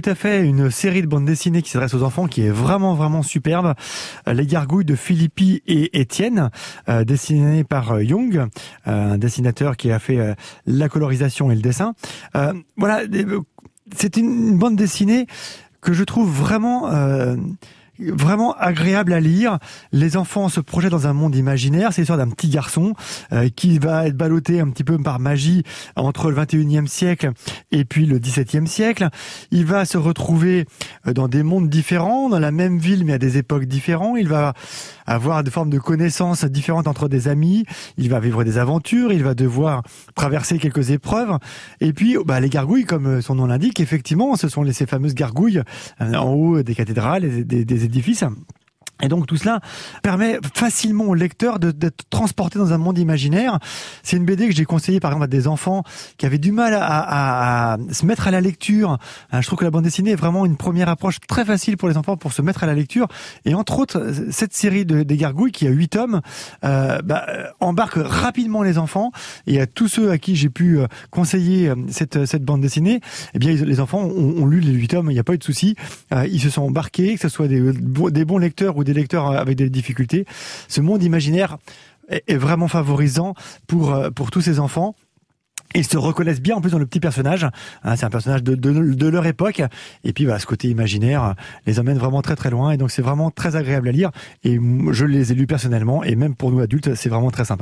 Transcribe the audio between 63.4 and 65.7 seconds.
Et entre autres, cette série de, des Gargouilles qui a